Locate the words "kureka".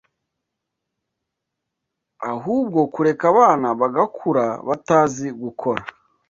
2.93-3.23